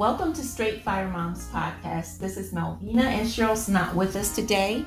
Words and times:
Welcome 0.00 0.32
to 0.32 0.42
Straight 0.42 0.80
Fire 0.80 1.10
Moms 1.10 1.46
podcast. 1.48 2.20
This 2.20 2.38
is 2.38 2.54
Melvina, 2.54 3.02
and 3.02 3.28
Cheryl's 3.28 3.68
not 3.68 3.94
with 3.94 4.16
us 4.16 4.34
today. 4.34 4.82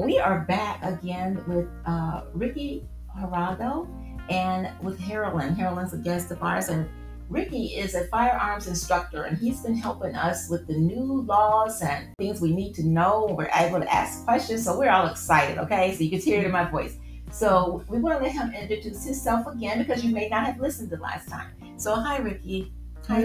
We 0.00 0.20
are 0.20 0.42
back 0.42 0.80
again 0.84 1.42
with 1.48 1.68
uh, 1.84 2.20
Ricky 2.32 2.86
Geraldo 3.18 3.88
and 4.30 4.70
with 4.80 5.00
Harolyn. 5.00 5.56
Harolyn's 5.56 5.94
a 5.94 5.98
guest 5.98 6.30
of 6.30 6.40
ours, 6.44 6.68
and 6.68 6.88
Ricky 7.28 7.74
is 7.74 7.96
a 7.96 8.04
firearms 8.04 8.68
instructor, 8.68 9.24
and 9.24 9.36
he's 9.36 9.62
been 9.62 9.74
helping 9.74 10.14
us 10.14 10.48
with 10.48 10.68
the 10.68 10.74
new 10.74 11.22
laws 11.22 11.82
and 11.82 12.16
things 12.16 12.40
we 12.40 12.54
need 12.54 12.72
to 12.76 12.86
know. 12.86 13.34
We're 13.36 13.50
able 13.56 13.80
to 13.80 13.92
ask 13.92 14.22
questions, 14.22 14.64
so 14.64 14.78
we're 14.78 14.90
all 14.90 15.08
excited, 15.08 15.58
okay? 15.58 15.92
So 15.96 16.04
you 16.04 16.10
can 16.10 16.20
hear 16.20 16.38
it 16.38 16.46
in 16.46 16.52
my 16.52 16.70
voice. 16.70 16.98
So 17.32 17.82
we 17.88 17.98
want 17.98 18.16
to 18.16 18.24
let 18.24 18.32
him 18.32 18.54
introduce 18.54 19.04
himself 19.04 19.44
again 19.48 19.78
because 19.78 20.04
you 20.04 20.14
may 20.14 20.28
not 20.28 20.46
have 20.46 20.60
listened 20.60 20.90
the 20.90 20.98
last 20.98 21.28
time. 21.28 21.50
So 21.78 21.96
hi, 21.96 22.18
Ricky. 22.18 22.72
Hi, 23.08 23.20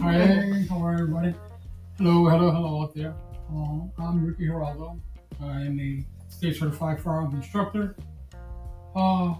hi, 0.00 0.66
how 0.68 0.84
are 0.84 0.94
everybody? 0.94 1.32
Hello, 1.96 2.28
hello, 2.28 2.50
hello 2.50 2.82
out 2.82 2.92
there. 2.92 3.14
Uh, 3.54 4.02
I'm 4.02 4.26
Ricky 4.26 4.48
Geraldo. 4.48 5.00
I 5.40 5.62
am 5.62 5.78
a 5.78 6.04
state 6.28 6.56
certified 6.56 7.00
firearms 7.00 7.34
instructor. 7.34 7.94
Uh, 8.96 9.36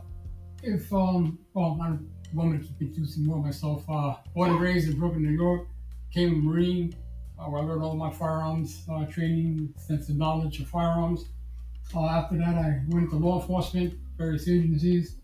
if 0.62 0.92
um, 0.92 1.40
well, 1.52 1.76
I 1.82 1.88
don't 1.88 2.08
want 2.32 2.52
me 2.52 2.58
to 2.58 2.64
keep 2.64 2.80
introducing 2.80 3.26
more 3.26 3.38
of 3.38 3.44
myself. 3.44 3.84
Uh, 3.88 4.14
born 4.36 4.50
and 4.50 4.60
raised 4.60 4.88
in 4.88 5.00
Brooklyn, 5.00 5.24
New 5.24 5.36
York. 5.36 5.66
Became 6.14 6.34
a 6.34 6.36
Marine, 6.36 6.94
uh, 7.36 7.46
where 7.46 7.60
I 7.60 7.64
learned 7.64 7.82
all 7.82 7.96
my 7.96 8.12
firearms 8.12 8.84
uh, 8.88 9.04
training, 9.06 9.74
extensive 9.74 10.16
knowledge 10.16 10.60
of 10.60 10.68
firearms. 10.68 11.24
Uh, 11.92 12.06
after 12.06 12.38
that, 12.38 12.54
I 12.54 12.82
went 12.88 13.10
to 13.10 13.16
law 13.16 13.40
enforcement, 13.40 13.94
various 14.16 14.48
agencies, 14.48 15.16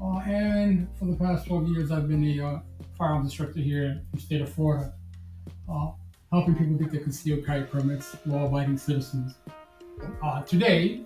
uh, 0.00 0.18
and 0.18 0.88
for 0.98 1.06
the 1.06 1.16
past 1.16 1.46
12 1.46 1.68
years, 1.68 1.90
I've 1.90 2.06
been 2.06 2.24
a 2.38 2.46
uh, 2.46 2.60
firearms 2.98 3.26
instructor 3.26 3.60
here 3.60 3.84
in 3.84 4.06
the 4.12 4.20
state 4.20 4.40
of 4.40 4.52
Florida, 4.52 4.92
uh, 5.70 5.90
helping 6.32 6.54
people 6.54 6.74
get 6.74 6.90
their 6.90 7.00
concealed 7.00 7.46
carry 7.46 7.64
permits, 7.64 8.16
law-abiding 8.26 8.76
citizens. 8.76 9.34
Uh, 10.22 10.42
today, 10.42 11.02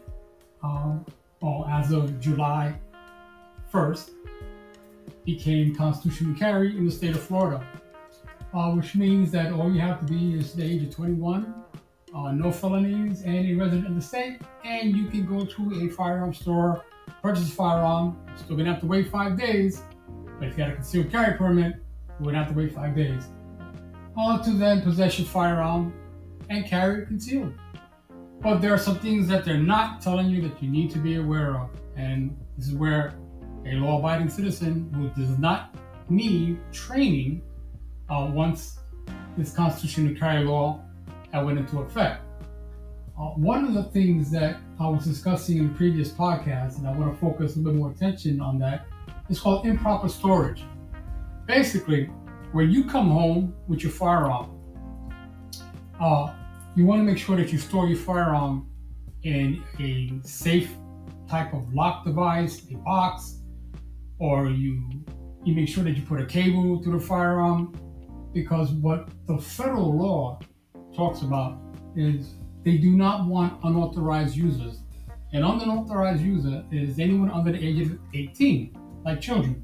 uh, 0.63 0.95
well, 1.41 1.67
as 1.71 1.93
of 1.93 2.19
July 2.21 2.75
1st, 3.73 4.11
became 5.25 5.75
constitutional 5.75 6.35
carry 6.35 6.77
in 6.77 6.85
the 6.85 6.91
state 6.91 7.15
of 7.15 7.23
Florida, 7.23 7.65
uh, 8.55 8.71
which 8.73 8.95
means 8.95 9.31
that 9.31 9.53
all 9.53 9.73
you 9.73 9.81
have 9.81 10.01
to 10.01 10.07
be 10.07 10.35
is 10.35 10.55
the 10.55 10.65
age 10.65 10.83
of 10.83 10.95
21 10.95 11.55
uh, 12.15 12.33
no 12.33 12.53
felonies, 12.53 13.23
and 13.23 13.49
a 13.49 13.55
resident 13.55 13.87
of 13.87 13.95
the 13.95 14.03
state, 14.03 14.41
and 14.65 14.97
you 14.97 15.07
can 15.07 15.25
go 15.25 15.45
to 15.45 15.85
a 15.85 15.89
firearm 15.89 16.35
store, 16.35 16.85
purchase 17.23 17.49
a 17.49 17.53
firearm. 17.53 18.19
Still 18.37 18.57
gonna 18.57 18.73
have 18.73 18.81
to 18.81 18.87
wait 18.87 19.09
five 19.09 19.39
days, 19.39 19.83
but 20.43 20.49
if 20.49 20.59
you 20.59 20.65
got 20.65 20.73
a 20.73 20.75
concealed 20.75 21.09
carry 21.13 21.39
permit, 21.39 21.77
you 21.77 22.25
wouldn't 22.25 22.45
have 22.45 22.53
to 22.53 22.59
wait 22.61 22.75
five 22.75 22.97
days. 22.97 23.23
Uh, 24.19 24.43
to 24.43 24.51
then 24.51 24.83
possess 24.83 25.17
your 25.17 25.29
firearm 25.29 25.95
and 26.51 26.67
carry 26.67 27.03
it 27.03 27.07
concealed. 27.07 27.55
But 28.41 28.61
there 28.61 28.75
are 28.75 28.79
some 28.79 28.99
things 28.99 29.29
that 29.29 29.45
they're 29.45 29.57
not 29.57 30.03
telling 30.03 30.31
you 30.31 30.43
that 30.43 30.61
you 30.61 30.69
need 30.69 30.91
to 30.91 30.99
be 30.99 31.15
aware 31.15 31.57
of, 31.57 31.71
and 31.97 32.37
this 32.59 32.67
is 32.67 32.75
where 32.75 33.15
a 33.67 33.75
law-abiding 33.75 34.31
citizen 34.31 34.93
who 34.93 35.11
does 35.11 35.39
not 35.39 35.77
need 36.09 36.59
training 36.73 37.43
uh, 38.11 38.29
once 38.33 38.81
this 39.39 39.55
constitutional 39.55 40.13
carry 40.17 40.43
law 40.43 40.81
went 41.33 41.57
into 41.57 41.79
effect. 41.83 42.21
Uh, 43.17 43.27
one 43.37 43.65
of 43.65 43.75
the 43.75 43.85
things 43.85 44.29
that 44.33 44.57
I 44.81 44.89
was 44.89 45.05
discussing 45.05 45.59
in 45.59 45.69
the 45.69 45.75
previous 45.75 46.09
podcast, 46.09 46.79
and 46.79 46.89
I 46.89 46.99
want 46.99 47.15
to 47.15 47.21
focus 47.21 47.55
a 47.55 47.61
little 47.61 47.75
bit 47.75 47.79
more 47.79 47.93
attention 47.93 48.41
on 48.41 48.59
that, 48.59 48.87
is 49.29 49.41
called 49.41 49.67
improper 49.67 50.09
storage. 50.09 50.65
Basically, 51.47 52.05
when 52.53 52.71
you 52.71 52.85
come 52.85 53.11
home 53.11 53.55
with 53.69 53.83
your 53.83 53.93
firearm, 53.93 54.51
uh, 56.01 56.33
you 56.75 56.87
want 56.87 57.01
to 57.01 57.05
make 57.05 57.19
sure 57.19 57.37
that 57.37 57.53
you 57.53 57.59
store 57.59 57.87
your 57.87 57.99
firearm 57.99 58.69
in 59.23 59.63
a 59.79 60.13
safe 60.27 60.71
type 61.29 61.53
of 61.55 61.73
lock 61.73 62.05
device, 62.05 62.63
a 62.71 62.77
box, 62.77 63.39
or 64.19 64.49
you 64.49 65.05
you 65.45 65.55
make 65.55 65.69
sure 65.69 65.83
that 65.83 65.97
you 65.97 66.03
put 66.03 66.21
a 66.21 66.27
cable 66.27 66.81
to 66.83 66.93
the 66.93 67.01
firearm 67.01 67.75
because 68.33 68.71
what 68.71 69.09
the 69.27 69.39
federal 69.39 69.97
law 69.97 70.39
talks 70.95 71.23
about 71.23 71.59
is 71.97 72.35
they 72.65 72.77
do 72.77 72.93
not 72.93 73.27
want 73.27 73.59
unauthorized 73.65 74.37
users. 74.37 74.79
An 75.33 75.43
unauthorized 75.43 76.23
user 76.23 76.65
is 76.71 76.99
anyone 76.99 77.31
under 77.31 77.53
the 77.53 77.59
age 77.59 77.81
of 77.81 77.99
18, 78.15 78.77
like 79.05 79.21
children. 79.21 79.63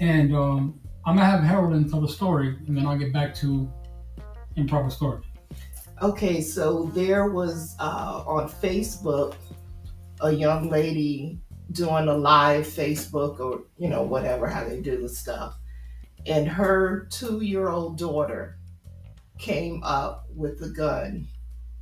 And 0.00 0.34
um, 0.34 0.80
I'm 1.04 1.16
gonna 1.16 1.26
have 1.26 1.40
Harolyn 1.40 1.90
tell 1.90 2.00
the 2.00 2.08
story, 2.08 2.56
and 2.66 2.76
then 2.76 2.86
I'll 2.86 2.98
get 2.98 3.12
back 3.12 3.34
to 3.36 3.70
improper 4.56 4.90
storage. 4.90 5.24
Okay, 6.00 6.40
so 6.40 6.90
there 6.94 7.28
was 7.28 7.76
uh, 7.78 8.24
on 8.26 8.48
Facebook 8.48 9.34
a 10.20 10.32
young 10.32 10.68
lady 10.68 11.40
doing 11.72 12.08
a 12.08 12.14
live 12.14 12.66
Facebook 12.66 13.40
or 13.40 13.64
you 13.78 13.88
know 13.88 14.02
whatever 14.02 14.46
how 14.46 14.64
they 14.64 14.80
do 14.80 15.00
the 15.00 15.08
stuff, 15.08 15.56
and 16.26 16.48
her 16.48 17.06
two-year-old 17.10 17.98
daughter 17.98 18.58
came 19.38 19.82
up 19.82 20.26
with 20.34 20.58
the 20.60 20.68
gun 20.70 21.26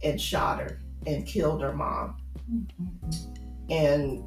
and 0.03 0.21
shot 0.21 0.61
her 0.61 0.81
and 1.07 1.27
killed 1.27 1.63
her 1.63 1.73
mom. 1.73 2.17
Mm-hmm. 2.51 3.73
And 3.73 4.25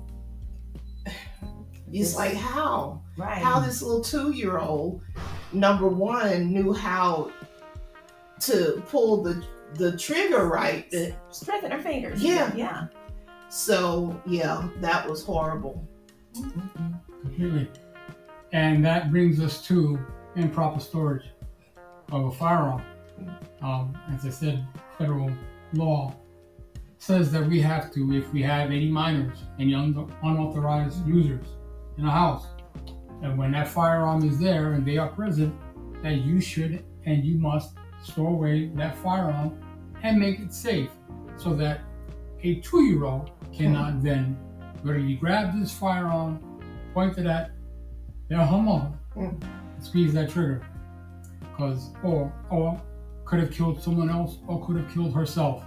it's 2.02 2.16
like 2.16 2.34
how? 2.34 3.02
Right. 3.18 3.42
How 3.42 3.60
this 3.60 3.82
little 3.82 4.04
two 4.04 4.32
year 4.32 4.58
old, 4.58 5.02
number 5.52 5.88
one, 5.88 6.52
knew 6.52 6.74
how 6.74 7.32
to 8.42 8.84
pull 8.88 9.24
the 9.24 9.44
the 9.76 9.98
trigger 9.98 10.48
right. 10.48 10.90
To, 10.92 11.14
Strengthen 11.32 11.72
her 11.72 11.82
fingers. 11.82 12.24
Yeah. 12.24 12.54
Yeah. 12.56 12.88
So 13.50 14.20
yeah, 14.26 14.68
that 14.78 15.08
was 15.10 15.24
horrible. 15.24 15.88
Mm-hmm. 16.36 16.94
Completely. 17.22 17.70
And 18.52 18.84
that 18.86 19.12
brings 19.12 19.40
us 19.40 19.66
to 19.68 20.00
improper 20.36 20.80
storage 20.80 21.26
of 22.12 22.26
a 22.26 22.32
firearm 22.32 22.84
um, 23.64 23.98
as 24.14 24.26
I 24.26 24.30
said, 24.30 24.68
federal 24.98 25.32
law 25.74 26.14
says 26.98 27.32
that 27.32 27.46
we 27.46 27.60
have 27.62 27.94
to, 27.94 28.14
if 28.14 28.32
we 28.32 28.42
have 28.44 28.72
any 28.72 28.90
minors, 28.90 29.44
any 29.60 29.74
unauthorized 29.74 31.06
users 31.08 31.46
in 31.98 32.06
a 32.06 32.12
house, 32.12 32.48
and 33.22 33.38
when 33.38 33.52
that 33.52 33.68
firearm 33.68 34.28
is 34.28 34.40
there 34.40 34.74
and 34.74 34.86
they 34.86 34.98
are 34.98 35.10
present, 35.10 35.56
that 36.02 36.18
you 36.18 36.42
should 36.42 36.84
and 37.06 37.24
you 37.24 37.38
must 37.38 37.74
store 38.04 38.32
away 38.32 38.68
that 38.76 38.98
firearm 38.98 39.58
and 40.04 40.20
make 40.20 40.40
it 40.40 40.54
safe 40.54 40.90
so 41.38 41.54
that 41.56 41.82
a 42.44 42.56
two 42.56 42.84
year 42.84 43.06
old 43.06 43.32
cannot 43.54 43.94
mm. 43.94 44.04
then 44.04 44.38
readily 44.84 45.16
grab 45.16 45.58
this 45.58 45.72
firearm, 45.72 46.40
point 46.94 47.18
it 47.18 47.26
at 47.26 47.52
their 48.28 48.40
home 48.40 48.98
mm. 49.16 49.84
squeeze 49.84 50.14
that 50.14 50.30
trigger. 50.30 50.66
Because, 51.40 51.92
or, 52.04 52.34
or 52.50 52.82
could 53.26 53.40
have 53.40 53.52
killed 53.52 53.82
someone 53.82 54.10
else 54.10 54.38
or 54.48 54.66
could 54.66 54.76
have 54.76 54.92
killed 54.94 55.14
herself. 55.14 55.64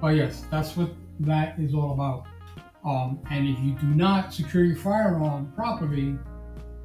But 0.00 0.14
yes, 0.14 0.44
that's 0.50 0.76
what 0.76 0.90
that 1.20 1.58
is 1.58 1.74
all 1.74 1.92
about. 1.92 2.26
Um, 2.88 3.20
and 3.30 3.46
if 3.46 3.58
you 3.60 3.72
do 3.72 3.86
not 3.86 4.32
secure 4.32 4.64
your 4.64 4.76
firearm 4.76 5.52
properly, 5.54 6.16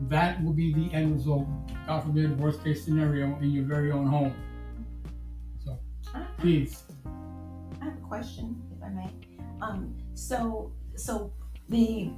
that 0.09 0.43
will 0.43 0.51
be 0.51 0.73
the 0.73 0.93
end 0.93 1.13
result. 1.13 1.47
God 1.87 2.03
forbid, 2.03 2.37
worst 2.37 2.61
case 2.61 2.83
scenario 2.83 3.37
in 3.39 3.51
your 3.51 3.63
very 3.63 3.89
own 3.89 4.07
home. 4.07 4.33
So, 5.63 5.79
please. 6.39 6.83
I 7.81 7.85
have 7.85 7.93
a 7.93 8.01
question, 8.01 8.61
if 8.75 8.83
I 8.83 8.89
may. 8.89 9.09
Um, 9.61 9.95
so, 10.13 10.73
so 10.95 11.31
the 11.69 12.09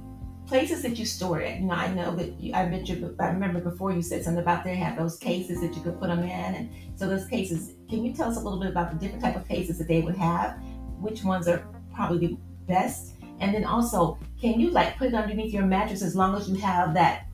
places 0.48 0.82
that 0.82 0.98
you 0.98 1.06
store 1.06 1.40
it. 1.40 1.60
You 1.60 1.66
know, 1.66 1.74
I 1.74 1.92
know 1.92 2.16
that 2.16 2.40
you, 2.40 2.54
I 2.54 2.68
mentioned, 2.68 3.14
I 3.20 3.26
remember 3.28 3.60
before 3.60 3.92
you 3.92 4.02
said 4.02 4.24
something 4.24 4.42
about 4.42 4.64
they 4.64 4.74
have 4.76 4.96
those 4.96 5.16
cases 5.16 5.60
that 5.60 5.74
you 5.76 5.82
could 5.82 6.00
put 6.00 6.08
them 6.08 6.24
in, 6.24 6.28
and 6.28 6.70
so 6.96 7.08
those 7.08 7.26
cases. 7.26 7.74
Can 7.88 8.04
you 8.04 8.12
tell 8.12 8.28
us 8.28 8.36
a 8.36 8.40
little 8.40 8.58
bit 8.58 8.70
about 8.70 8.92
the 8.92 8.98
different 8.98 9.22
type 9.22 9.36
of 9.36 9.46
cases 9.46 9.78
that 9.78 9.86
they 9.86 10.00
would 10.00 10.16
have? 10.16 10.60
Which 11.00 11.22
ones 11.22 11.46
are 11.46 11.64
probably 11.94 12.26
the 12.26 12.38
best? 12.66 13.15
And 13.40 13.54
then 13.54 13.64
also, 13.64 14.18
can 14.40 14.58
you 14.60 14.70
like 14.70 14.96
put 14.98 15.08
it 15.08 15.14
underneath 15.14 15.52
your 15.52 15.66
mattress 15.66 16.02
as 16.02 16.16
long 16.16 16.34
as 16.34 16.48
you 16.48 16.56
have 16.56 16.94
that 16.94 17.28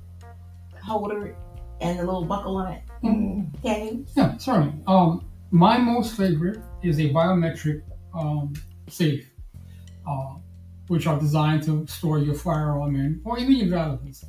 holder 0.82 1.36
and 1.80 1.98
the 1.98 2.04
little 2.04 2.24
buckle 2.24 2.56
on 2.56 2.72
it? 2.72 2.82
Mm-hmm. 3.04 3.56
Can 3.62 3.86
you? 3.86 4.06
Yeah, 4.16 4.36
certainly. 4.38 4.74
Um, 4.86 5.24
my 5.50 5.78
most 5.78 6.16
favorite 6.16 6.60
is 6.82 6.98
a 6.98 7.10
biometric 7.10 7.82
um, 8.14 8.54
safe. 8.88 9.28
Uh, 10.06 10.34
which 10.88 11.06
are 11.06 11.18
designed 11.18 11.62
to 11.62 11.86
store 11.86 12.18
your 12.18 12.34
firearm 12.34 12.96
in, 12.96 13.20
or 13.24 13.38
even 13.38 13.54
your 13.54 13.68
valuables. 13.68 14.24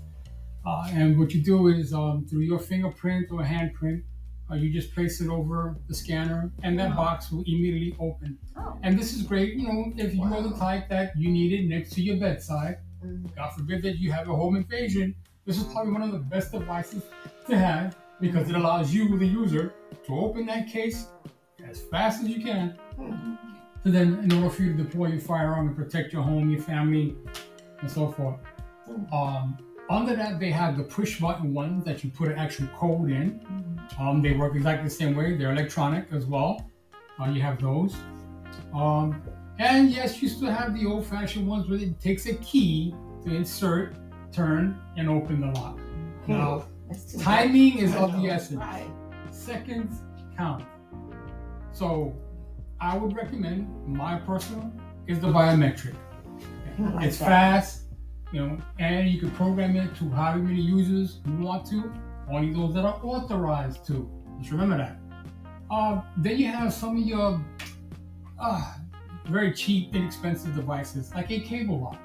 Uh, 0.66 0.88
and 0.92 1.19
what 1.19 1.34
you 1.34 1.42
do 1.42 1.68
is 1.68 1.94
um, 1.94 2.26
through 2.30 2.40
your 2.40 2.60
fingerprint 2.60 3.28
or 3.31 3.44
handprint, 3.44 4.02
uh, 4.51 4.56
you 4.56 4.72
just 4.72 4.94
place 4.94 5.22
it 5.22 5.30
over 5.30 5.78
the 5.88 5.95
scanner, 5.95 6.51
and 6.63 6.78
that 6.80 6.92
wow. 6.92 6.95
box 6.95 7.31
will 7.31 7.44
immediately 7.48 7.95
open. 8.00 8.38
Oh. 8.57 8.78
And 8.84 8.98
this 9.00 9.13
is 9.13 9.22
great, 9.24 9.56
you 9.56 9.68
know, 9.68 9.94
if 9.98 10.13
you 10.13 10.22
wow. 10.22 10.38
are 10.38 10.42
the 10.42 10.56
type 10.56 10.90
that 10.90 11.13
you 11.18 11.30
need 11.31 11.54
it 11.54 11.68
next 11.68 11.92
to 11.94 12.01
your 12.01 12.18
bedside. 12.18 12.78
Mm-hmm. 13.04 13.28
God 13.36 13.50
forbid 13.50 13.84
that 13.84 13.98
you 13.98 14.12
have 14.12 14.30
a 14.30 14.36
home 14.36 14.56
invasion. 14.56 15.16
This 15.45 15.57
is 15.57 15.63
probably 15.66 15.92
one 15.92 16.01
of 16.04 16.12
the 16.12 16.19
best 16.19 16.51
devices 16.51 17.04
to 17.50 17.57
have 17.57 17.98
because 18.22 18.50
it 18.50 18.56
allows 18.56 18.94
you, 18.94 19.18
the 19.18 19.25
user, 19.25 19.74
to 20.06 20.19
open 20.19 20.45
that 20.45 20.68
case 20.68 21.07
as 21.68 21.81
fast 21.81 22.24
as 22.24 22.30
you 22.30 22.42
can. 22.42 22.78
Mhm. 22.98 23.38
So 23.84 23.92
then, 23.92 24.19
in 24.24 24.31
order 24.31 24.50
for 24.50 24.62
you 24.62 24.78
to 24.78 24.84
deploy 24.84 25.07
your 25.07 25.19
firearm 25.19 25.68
and 25.68 25.75
protect 25.75 26.13
your 26.13 26.22
home, 26.22 26.50
your 26.50 26.62
family, 26.62 27.16
and 27.81 27.92
so 27.92 28.12
forth. 28.12 28.40
Um, 29.12 29.57
under 29.89 30.15
that, 30.15 30.39
they 30.39 30.51
have 30.51 30.77
the 30.77 30.83
push 30.83 31.19
button 31.19 31.53
ones 31.53 31.83
that 31.85 32.03
you 32.03 32.09
put 32.09 32.30
an 32.30 32.38
actual 32.38 32.68
code 32.75 33.12
in. 33.12 33.45
Um, 34.00 34.21
they 34.21 34.33
work 34.33 34.56
exactly 34.56 34.85
the 34.88 34.95
same 34.95 35.15
way. 35.15 35.35
They're 35.35 35.51
electronic 35.51 36.07
as 36.12 36.25
well. 36.25 36.69
Uh, 37.19 37.30
you 37.30 37.41
have 37.41 37.62
those. 37.62 37.95
Um, 38.74 39.21
and 39.59 39.91
yes, 39.91 40.21
you 40.21 40.30
still 40.30 40.50
have 40.50 40.74
the 40.74 40.85
old-fashioned 40.85 41.47
ones 41.47 41.69
where 41.69 41.80
it 41.80 42.00
takes 42.00 42.25
a 42.25 42.35
key 42.35 42.95
to 43.24 43.35
insert, 43.35 43.95
turn, 44.31 44.80
and 44.97 45.09
open 45.09 45.41
the 45.41 45.47
lock. 45.59 45.77
Now, 46.27 46.65
That's 46.89 47.12
too 47.12 47.19
timing 47.19 47.77
is 47.77 47.95
I 47.95 48.00
of 48.00 48.21
the 48.21 48.30
essence. 48.30 48.59
Right. 48.59 48.89
Seconds 49.31 50.01
count. 50.35 50.65
So, 51.71 52.15
I 52.80 52.97
would 52.97 53.15
recommend 53.15 53.69
my 53.88 54.18
personal 54.19 54.71
is 55.07 55.19
the 55.19 55.27
biometric. 55.27 55.95
Like 56.80 57.06
it's 57.06 57.18
that. 57.19 57.27
fast, 57.27 57.82
you 58.33 58.45
know, 58.45 58.57
and 58.80 59.07
you 59.09 59.19
can 59.19 59.31
program 59.31 59.75
it 59.75 59.95
to 59.97 60.09
however 60.09 60.39
many 60.39 60.59
users 60.59 61.19
you 61.25 61.38
want 61.38 61.65
to, 61.68 61.94
only 62.30 62.51
those 62.51 62.74
that 62.74 62.83
are 62.83 63.00
authorized 63.03 63.85
to. 63.88 64.09
Just 64.39 64.51
remember 64.51 64.77
that. 64.77 64.97
Uh, 65.69 66.01
then 66.18 66.38
you 66.38 66.47
have 66.47 66.74
some 66.74 66.97
of 66.97 67.03
your 67.03 67.39
uh, 68.39 68.74
very 69.27 69.53
cheap, 69.53 69.95
inexpensive 69.95 70.56
devices, 70.56 71.13
like 71.13 71.31
a 71.31 71.39
cable 71.39 71.80
lock 71.80 72.00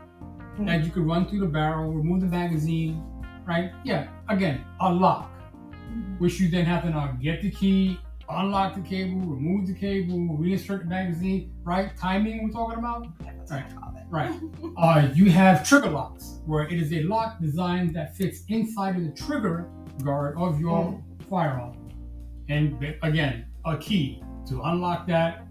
that 0.61 0.85
you 0.85 0.91
could 0.91 1.07
run 1.07 1.27
through 1.27 1.41
the 1.41 1.47
barrel, 1.47 1.93
remove 1.93 2.21
the 2.21 2.27
magazine, 2.27 3.03
right? 3.47 3.73
Yeah, 3.85 4.09
again, 4.29 4.65
a 4.81 4.93
lock, 4.93 5.31
which 6.19 6.41
you 6.41 6.51
then 6.51 6.65
have 6.67 6.83
to 6.83 6.91
now 6.91 7.17
get 7.23 7.43
the 7.43 7.51
key, 7.51 7.99
unlock 8.31 8.75
the 8.75 8.81
cable, 8.81 9.21
remove 9.21 9.67
the 9.67 9.75
cable, 9.75 10.37
reinsert 10.39 10.81
the 10.81 10.85
magazine, 10.85 11.53
right? 11.65 11.97
Timing 11.97 12.45
we're 12.45 12.51
talking 12.51 12.79
about? 12.79 13.07
I. 13.51 13.65
Right. 14.11 14.33
Uh, 14.79 15.09
you 15.15 15.31
have 15.31 15.67
trigger 15.67 15.91
locks, 15.91 16.41
where 16.47 16.65
it 16.65 16.73
is 16.73 16.93
a 16.93 17.03
lock 17.03 17.41
designed 17.41 17.95
that 17.95 18.17
fits 18.17 18.43
inside 18.49 18.97
of 18.97 19.05
the 19.05 19.13
trigger 19.13 19.69
guard 20.03 20.37
of 20.39 20.61
your 20.61 21.03
firearm. 21.29 21.77
And 22.49 22.97
again, 23.03 23.47
a 23.67 23.77
key 23.77 24.23
to 24.49 24.63
unlock 24.63 25.07
that. 25.09 25.47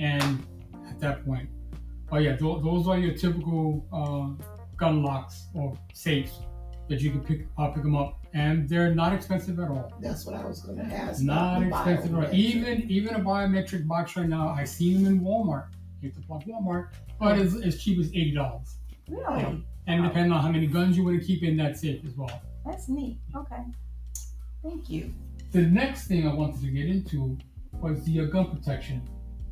And 0.00 0.44
at 0.88 0.98
that 1.00 1.24
point, 1.24 1.48
oh 2.10 2.18
yeah, 2.18 2.36
th- 2.36 2.62
those 2.62 2.88
are 2.88 2.98
your 2.98 3.14
typical 3.14 3.86
uh, 3.92 4.44
gun 4.76 5.02
locks 5.02 5.46
or 5.54 5.78
safes 5.92 6.40
that 6.88 7.00
you 7.00 7.10
can 7.10 7.22
pick 7.22 7.46
uh, 7.58 7.68
pick 7.68 7.82
them 7.84 7.96
up, 7.96 8.23
and 8.34 8.68
they're 8.68 8.94
not 8.94 9.12
expensive 9.12 9.60
at 9.60 9.70
all. 9.70 9.92
That's 10.00 10.26
what 10.26 10.34
I 10.34 10.44
was 10.44 10.60
going 10.60 10.78
to 10.78 10.84
ask. 10.84 11.22
Not 11.22 11.62
expensive 11.62 12.14
at 12.14 12.24
all. 12.26 12.34
Even 12.34 12.82
even 12.90 13.14
a 13.14 13.20
biometric 13.20 13.86
box 13.86 14.16
right 14.16 14.28
now, 14.28 14.48
I 14.48 14.64
see 14.64 14.92
them 14.94 15.06
in 15.06 15.20
Walmart. 15.20 15.68
You 16.02 16.10
have 16.10 16.20
to 16.20 16.26
plug 16.26 16.44
Walmart, 16.44 16.88
but 17.18 17.38
it's 17.38 17.54
as 17.54 17.82
cheap 17.82 17.98
as 17.98 18.08
eighty 18.08 18.32
dollars. 18.32 18.76
Really? 19.08 19.64
And 19.86 20.02
depending 20.02 20.32
on 20.32 20.42
how 20.42 20.50
many 20.50 20.66
guns 20.66 20.96
you 20.96 21.04
want 21.04 21.20
to 21.20 21.26
keep 21.26 21.42
in 21.42 21.56
that 21.58 21.78
safe 21.78 22.04
as 22.04 22.16
well. 22.16 22.42
That's 22.66 22.88
neat. 22.88 23.18
Okay. 23.36 23.62
Thank 24.62 24.88
you. 24.88 25.14
The 25.52 25.62
next 25.62 26.08
thing 26.08 26.26
I 26.26 26.34
wanted 26.34 26.60
to 26.62 26.68
get 26.68 26.86
into 26.86 27.38
was 27.80 28.02
the 28.04 28.20
uh, 28.20 28.24
gun 28.24 28.50
protection. 28.56 29.06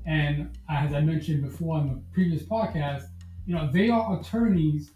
And 0.07 0.59
as 0.69 0.95
I 0.95 1.01
mentioned 1.01 1.43
before 1.43 1.77
on 1.77 1.89
the 1.89 2.03
previous 2.13 2.43
podcast, 2.43 3.05
you 3.47 3.55
know, 3.55 3.71
they 3.71 3.91
are 3.91 4.19
attorneys 4.19 4.93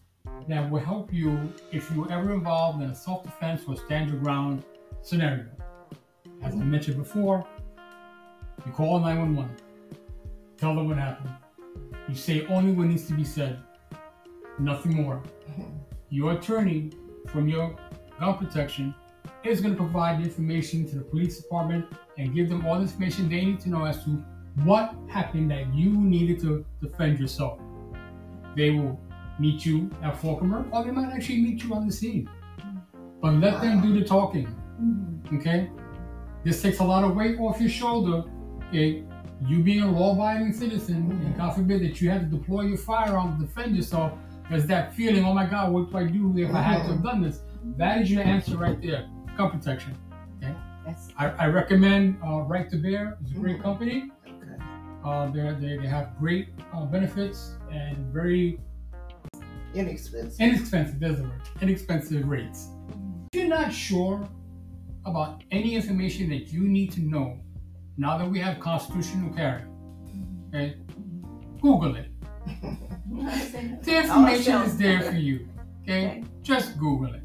that 0.49 0.71
will 0.71 0.81
help 0.81 1.12
you 1.12 1.53
if 1.73 1.91
you're 1.91 2.11
ever 2.11 2.33
involved 2.33 2.83
in 2.83 2.91
a 2.91 2.94
self-defense 2.94 3.62
or 3.67 3.77
stand 3.77 4.11
your 4.11 4.19
ground 4.19 4.62
scenario. 5.03 5.47
As 6.43 6.55
I 6.55 6.59
mentioned 6.59 6.99
before, 6.99 7.47
you 8.65 8.73
call 8.73 9.00
911, 9.00 9.56
tell 10.56 10.75
them 10.75 10.88
what 10.88 10.99
happened. 10.99 11.31
You 12.09 12.15
say 12.15 12.47
only 12.47 12.73
what 12.73 12.87
needs 12.87 13.06
to 13.09 13.15
be 13.15 13.25
said, 13.25 13.59
nothing 14.59 14.94
more. 14.94 15.23
Your 16.11 16.33
attorney 16.33 16.91
from 17.27 17.49
your 17.49 17.77
gun 18.21 18.38
protection 18.38 18.94
is 19.44 19.61
going 19.61 19.75
to 19.75 19.83
provide 19.83 20.21
the 20.21 20.25
information 20.25 20.88
to 20.88 20.97
the 20.97 21.03
police 21.03 21.41
department 21.41 21.87
and 22.19 22.35
give 22.35 22.49
them 22.49 22.65
all 22.67 22.77
the 22.77 22.83
information 22.83 23.29
they 23.29 23.44
need 23.44 23.61
to 23.61 23.69
know 23.69 23.85
as 23.85 24.05
to 24.05 24.11
what 24.65 24.94
happened 25.09 25.50
that 25.50 25.75
you 25.75 25.93
needed 25.93 26.41
to 26.41 26.65
defend 26.81 27.19
yourself. 27.19 27.59
They 28.56 28.71
will 28.71 28.99
meet 29.38 29.65
you 29.67 29.91
at 30.03 30.17
Falconer, 30.21 30.65
or 30.73 30.85
they 30.85 30.91
might 30.91 31.12
actually 31.12 31.41
meet 31.43 31.62
you 31.62 31.75
on 31.75 31.87
the 31.87 31.93
scene. 31.93 32.29
But 33.21 33.35
let 33.35 33.61
them 33.61 33.81
do 33.81 33.93
the 33.99 34.05
talking, 34.05 34.49
Mhm. 34.81 35.38
okay? 35.38 35.71
This 36.44 36.62
takes 36.62 36.79
a 36.81 36.85
lot 36.85 37.05
of 37.05 37.17
weight 37.17 37.38
off 37.41 37.61
your 37.61 37.71
shoulder, 37.71 38.29
okay? 38.69 39.03
You 39.47 39.62
being 39.62 39.83
a 39.83 39.91
law-abiding 39.91 40.53
citizen, 40.53 41.11
and 41.11 41.37
God 41.37 41.50
forbid 41.55 41.83
that 41.83 42.00
you 42.00 42.11
had 42.11 42.31
to 42.31 42.37
deploy 42.38 42.62
your 42.62 42.79
firearm 42.79 43.38
to 43.38 43.47
defend 43.47 43.77
yourself, 43.77 44.12
there's 44.49 44.67
that 44.67 44.94
feeling, 44.94 45.25
oh 45.25 45.35
my 45.35 45.44
God, 45.47 45.73
what 45.73 45.91
do 45.91 45.97
I 45.99 46.05
do 46.06 46.33
if 46.38 46.55
I 46.55 46.62
had 46.62 46.87
to 46.87 46.93
have 46.94 47.03
done 47.03 47.21
this? 47.23 47.43
That 47.77 48.00
is 48.00 48.11
your 48.11 48.23
answer 48.23 48.56
right 48.56 48.81
there, 48.81 49.06
gun 49.37 49.50
protection. 49.50 49.93
That's 50.85 51.09
I, 51.19 51.31
I 51.31 51.47
recommend 51.49 52.17
uh, 52.25 52.43
Right 52.43 52.71
to 52.71 52.77
Bear. 52.77 53.19
It's 53.21 53.33
a 53.33 53.35
great 53.35 53.59
Mhm. 53.59 53.62
company. 53.62 54.11
Okay. 54.25 54.62
Uh, 55.05 55.29
they 55.33 55.77
they 55.79 55.87
have 55.88 56.17
great 56.17 56.50
uh, 56.73 56.85
benefits 56.87 57.56
and 57.73 57.97
very 58.12 58.61
Inexpensive. 59.76 60.40
inexpensive. 60.40 61.00
There's 61.00 61.19
the 61.19 61.25
word. 61.25 61.43
Inexpensive 61.61 62.26
rates. 62.26 62.69
If 63.32 63.40
you're 63.40 63.49
not 63.49 63.73
sure 63.73 64.26
about 65.05 65.44
any 65.50 65.75
information 65.75 66.28
that 66.31 66.52
you 66.52 66.62
need 66.62 66.93
to 66.93 67.00
know, 67.00 67.38
now 67.96 68.19
that 68.19 68.28
we 68.28 68.38
have 68.40 68.58
constitutional 68.61 69.32
carry, 69.34 69.62
okay, 70.49 70.76
Google 71.61 71.96
it. 71.96 72.11
The 73.82 73.96
information 74.02 74.62
is 74.62 74.76
there 74.76 75.00
for 75.00 75.17
you. 75.17 75.49
Okay? 75.82 76.06
Okay. 76.06 76.25
Just 76.43 76.76
Google 76.78 77.14
it. 77.14 77.23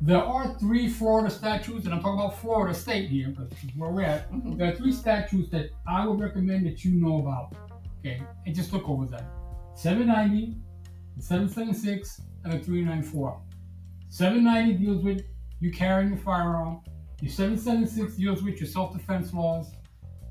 There 0.00 0.22
are 0.22 0.54
three 0.58 0.88
Florida 0.88 1.28
statutes, 1.30 1.84
and 1.84 1.94
I'm 1.94 2.00
talking 2.00 2.18
about 2.20 2.38
Florida 2.40 2.72
State 2.74 3.08
here, 3.10 3.28
because 3.28 3.48
this 3.50 3.64
is 3.64 3.70
where 3.76 3.90
we're 3.90 4.02
at. 4.02 4.32
Mhm. 4.32 4.56
There 4.56 4.72
are 4.72 4.74
three 4.74 4.92
statutes 4.92 5.50
that 5.50 5.70
I 5.86 6.06
would 6.06 6.18
recommend 6.20 6.66
that 6.66 6.84
you 6.84 6.92
know 7.00 7.18
about. 7.18 7.54
Okay, 8.00 8.22
and 8.46 8.54
just 8.54 8.72
look 8.72 8.88
over 8.88 9.06
them. 9.06 9.24
790, 9.74 10.56
the 11.16 11.22
776, 11.22 12.20
and 12.44 12.52
the 12.52 12.58
394. 12.58 13.40
790 14.08 14.84
deals 14.84 15.02
with 15.02 15.22
you 15.60 15.70
carrying 15.70 16.12
a 16.12 16.16
firearm. 16.16 16.80
Your 17.20 17.30
776 17.30 18.16
deals 18.16 18.42
with 18.42 18.60
your 18.60 18.68
self-defense 18.68 19.32
laws, 19.32 19.72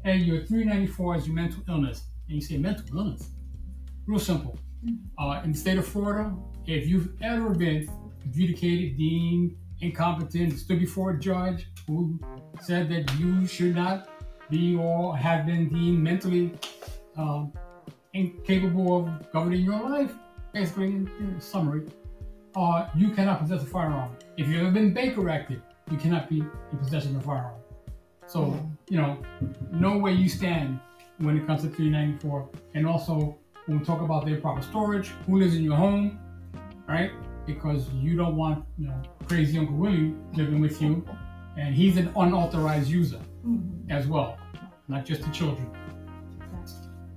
and 0.04 0.22
your 0.22 0.46
394 0.46 1.16
is 1.16 1.28
your 1.28 1.36
mental 1.36 1.64
illness. 1.70 2.04
And 2.28 2.36
you 2.36 2.42
say 2.42 2.58
mental 2.58 2.98
illness? 2.98 3.30
Real 4.06 4.20
simple. 4.20 4.60
Uh, 5.18 5.42
in 5.44 5.52
the 5.52 5.58
state 5.58 5.78
of 5.78 5.88
Florida, 5.88 6.36
if 6.66 6.88
you've 6.88 7.14
ever 7.22 7.52
been 7.52 7.88
adjudicated, 8.26 8.98
deemed 8.98 9.56
incompetent, 9.82 10.58
stood 10.58 10.80
before 10.80 11.12
a 11.12 11.20
judge 11.20 11.68
who 11.88 12.20
said 12.62 12.90
that 12.90 13.20
you 13.20 13.46
should 13.48 13.76
not 13.76 14.10
be 14.50 14.76
or 14.76 15.16
have 15.18 15.46
been 15.46 15.70
deemed 15.70 16.00
mentally 16.00 16.52
um, 17.18 17.54
incapable 18.14 19.06
of 19.06 19.32
governing 19.32 19.62
your 19.62 19.90
life, 19.90 20.14
basically, 20.54 20.88
in, 20.88 21.10
in 21.20 21.40
summary, 21.42 21.88
uh, 22.56 22.88
you 22.96 23.12
cannot 23.12 23.40
possess 23.40 23.64
a 23.64 23.66
firearm. 23.66 24.12
If 24.38 24.48
you've 24.48 24.74
been 24.74 24.94
Baker 24.94 25.30
acted, 25.30 25.62
you 25.90 25.98
cannot 25.98 26.30
be 26.30 26.40
in 26.72 26.78
possession 26.78 27.16
of 27.16 27.24
a 27.24 27.26
firearm. 27.26 27.60
So, 28.28 28.40
Mhm. 28.46 28.72
you 28.90 28.98
know, 29.02 29.18
know 29.72 29.98
where 29.98 30.14
you 30.14 30.30
stand 30.30 30.80
when 31.20 31.38
it 31.38 31.46
comes 31.48 31.62
to 31.64 31.70
394. 31.70 32.50
And 32.76 32.88
also, 32.88 33.38
when 33.66 33.80
we 33.80 33.86
talk 33.86 34.02
about 34.02 34.26
the 34.26 34.36
improper 34.36 34.62
storage, 34.62 35.10
who 35.26 35.38
lives 35.40 35.56
in 35.56 35.64
your 35.64 35.76
home, 35.76 36.18
right? 36.88 37.12
Because 37.46 37.90
you 37.94 38.16
don't 38.16 38.36
want, 38.36 38.66
you 38.78 38.88
know, 38.88 39.02
crazy 39.28 39.58
Uncle 39.58 39.76
Willie 39.76 40.14
living 40.36 40.60
with 40.62 40.82
you, 40.82 41.06
and 41.58 41.76
he's 41.76 41.98
an 41.98 42.10
unauthorized 42.16 42.90
user 42.90 43.20
Mhm. 43.46 43.90
as 43.90 44.08
well, 44.08 44.38
not 44.88 45.06
just 45.06 45.24
the 45.24 45.30
children. 45.32 45.68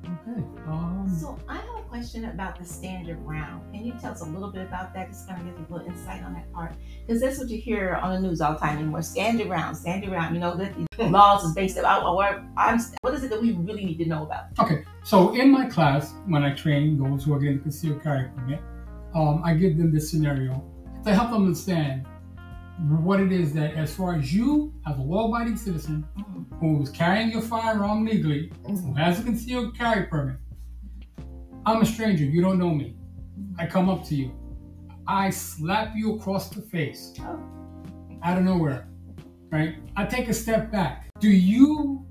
Okay. 0.05 0.43
Um, 0.67 1.09
So 1.09 1.39
I 1.49 1.57
have 1.57 1.65
a 1.74 1.74
question 1.95 2.25
about 2.25 2.59
the 2.59 2.65
stand 2.65 3.07
your 3.07 3.17
ground. 3.19 3.63
Can 3.73 3.85
you 3.85 3.93
tell 4.01 4.11
us 4.11 4.21
a 4.21 4.25
little 4.25 4.51
bit 4.51 4.63
about 4.63 4.93
that? 4.95 5.11
Just 5.11 5.29
kind 5.29 5.41
of 5.41 5.47
give 5.47 5.57
you 5.61 5.67
a 5.71 5.79
little 5.79 5.87
insight 5.87 6.25
on 6.25 6.35
that 6.35 6.53
part. 6.53 6.75
Because 7.07 7.23
that's 7.23 7.39
what 7.39 7.49
you 7.49 7.57
hear 7.57 8.01
on 8.03 8.21
the 8.21 8.29
news 8.29 8.41
all 8.41 8.55
the 8.55 8.59
time 8.59 8.79
anymore. 8.79 9.01
Stand 9.01 9.39
your 9.39 9.47
ground, 9.47 9.77
stand 9.77 10.03
your 10.03 10.11
ground. 10.11 10.35
You 10.35 10.41
know, 10.41 10.57
that 10.57 10.75
these 10.77 10.89
laws 10.99 11.45
is 11.45 11.55
based 11.55 11.79
on 11.79 12.17
where 12.17 12.45
I'm 12.57 12.81
what 13.03 13.15
is 13.15 13.23
it 13.23 13.31
that 13.31 13.41
we 13.41 13.53
really 13.53 13.85
need 13.85 13.99
to 13.99 14.07
know 14.07 14.25
about? 14.25 14.47
Okay, 14.59 14.83
so 15.05 15.37
in 15.37 15.53
my 15.53 15.67
class, 15.67 16.15
when 16.27 16.43
I 16.43 16.53
train 16.53 16.99
those 16.99 17.23
who 17.23 17.33
are 17.33 17.39
getting 17.39 17.61
concealed 17.61 18.03
carry 18.03 18.29
permit, 18.31 18.61
um, 19.15 19.41
I 19.45 19.55
give 19.55 19.79
them 19.79 19.95
this 19.95 20.11
scenario 20.11 20.65
to 21.05 21.15
help 21.15 21.31
them 21.31 21.43
understand 21.43 22.07
what 23.05 23.21
it 23.21 23.31
is 23.31 23.53
that, 23.53 23.75
as 23.75 23.95
far 23.95 24.17
as 24.17 24.35
you, 24.35 24.75
as 24.89 24.99
a 24.99 25.01
law-abiding 25.01 25.57
citizen 25.57 26.05
Mhm. 26.19 26.45
who 26.59 26.83
is 26.83 26.91
carrying 26.91 27.31
your 27.31 27.41
firearm 27.41 28.05
legally, 28.05 28.51
who 28.67 28.93
has 28.95 29.21
a 29.21 29.23
concealed 29.23 29.79
carry 29.79 30.07
permit, 30.07 30.39
I'm 31.67 31.83
a 31.83 31.87
stranger. 31.87 32.25
You 32.25 32.43
don't 32.43 32.59
know 32.59 32.71
me. 32.75 32.95
I 33.59 33.67
come 33.67 33.89
up 33.89 34.05
to 34.07 34.15
you. 34.15 34.33
I 35.07 35.31
slap 35.31 35.93
you 35.95 36.17
across 36.17 36.49
the 36.51 36.61
face 36.63 37.13
Oh. 37.21 37.39
out 38.23 38.39
of 38.39 38.45
nowhere, 38.45 38.89
right? 39.51 39.77
I 39.97 40.05
take 40.07 40.29
a 40.29 40.35
step 40.35 40.71
back. 40.73 41.09
Do 41.21 41.29
you, 41.31 42.05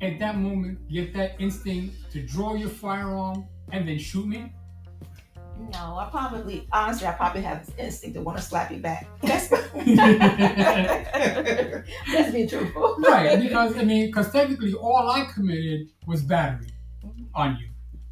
at 0.00 0.18
that 0.20 0.38
moment, 0.38 0.78
get 0.88 1.12
that 1.14 1.40
instinct 1.40 1.96
to 2.12 2.22
draw 2.22 2.54
your 2.54 2.68
firearm 2.68 3.44
and 3.72 3.86
then 3.88 3.98
shoot 3.98 4.26
me? 4.26 4.52
No, 5.74 5.96
I 5.98 6.08
probably, 6.10 6.66
honestly, 6.72 7.06
I 7.06 7.12
probably 7.12 7.42
have 7.42 7.66
this 7.66 7.74
instinct 7.76 8.14
to 8.16 8.22
want 8.22 8.38
to 8.38 8.44
slap 8.44 8.70
you 8.70 8.78
back. 8.78 9.06
That's, 9.22 9.48
that's 12.12 12.32
being 12.32 12.48
truthful. 12.48 12.96
right, 13.00 13.38
because 13.40 13.76
I 13.76 13.84
mean, 13.84 14.06
because 14.06 14.32
technically, 14.32 14.72
all 14.74 15.10
I 15.10 15.26
committed 15.34 15.88
was 16.06 16.22
battery 16.22 16.68
Mhm. 17.04 17.26
on 17.34 17.56
you. 17.60 17.68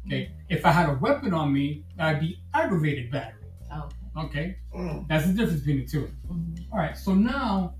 Okay, 0.09 0.31
if 0.49 0.65
I 0.65 0.71
had 0.71 0.89
a 0.89 0.93
weapon 0.95 1.35
on 1.35 1.53
me, 1.53 1.83
that'd 1.95 2.19
be 2.19 2.39
aggravated 2.55 3.11
battery. 3.11 3.43
Oh. 3.71 3.87
Okay, 4.17 4.57
Mm, 4.75 5.07
that's 5.07 5.27
the 5.27 5.33
difference 5.33 5.59
between 5.61 5.85
the 5.85 5.85
two. 5.85 6.09
Mhm. 6.27 6.65
All 6.71 6.79
right, 6.79 6.97
so 6.97 7.13
now 7.13 7.75